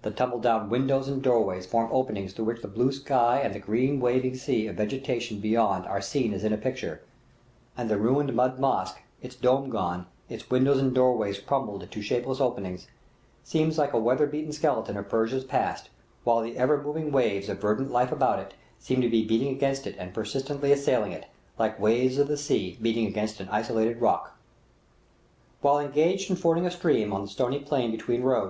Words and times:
The 0.00 0.10
tumble 0.10 0.38
down 0.38 0.70
windows 0.70 1.08
and 1.08 1.20
doorways 1.20 1.66
form 1.66 1.90
openings 1.92 2.32
through 2.32 2.46
which 2.46 2.62
the 2.62 2.68
blue 2.68 2.90
sky 2.90 3.42
and 3.44 3.54
the 3.54 3.58
green 3.58 4.00
waving 4.00 4.34
sea 4.34 4.66
of 4.66 4.76
vegetation 4.76 5.40
beyond 5.40 5.84
are 5.84 6.00
seen 6.00 6.32
as 6.32 6.42
in 6.42 6.54
a 6.54 6.56
picture, 6.56 7.02
and 7.76 7.90
the 7.90 7.98
ruined 7.98 8.32
mud 8.34 8.58
mosque, 8.58 8.98
its 9.20 9.34
dome 9.36 9.68
gone, 9.68 10.06
its 10.30 10.48
windows 10.48 10.78
and 10.78 10.94
doorways 10.94 11.38
crumbled 11.38 11.90
to 11.90 12.00
shapeless 12.00 12.40
openings, 12.40 12.88
seems 13.44 13.76
like 13.76 13.92
a 13.92 14.00
weather 14.00 14.26
beaten 14.26 14.52
skeleton 14.52 14.96
of 14.96 15.10
Persia's 15.10 15.44
past, 15.44 15.90
while 16.24 16.40
the 16.40 16.56
ever 16.56 16.82
moving 16.82 17.12
waves 17.12 17.50
of 17.50 17.60
verdant 17.60 17.90
life 17.90 18.10
about 18.10 18.38
it, 18.38 18.54
seem 18.78 19.02
to 19.02 19.08
be 19.10 19.22
beating 19.26 19.54
against 19.54 19.86
it 19.86 19.96
and 19.98 20.14
persistently 20.14 20.72
assailing 20.72 21.12
it, 21.12 21.26
like 21.58 21.78
waves 21.78 22.16
of 22.16 22.26
the 22.28 22.38
sea 22.38 22.78
beating 22.80 23.06
against 23.06 23.38
an 23.38 23.50
isolated 23.50 24.00
rock. 24.00 24.34
While 25.60 25.78
engaged 25.78 26.30
in 26.30 26.36
fording 26.36 26.64
a 26.64 26.70
stream 26.70 27.12
on 27.12 27.20
the 27.20 27.28
stony 27.28 27.58
plain 27.58 27.90
between 27.90 28.22
road. 28.22 28.46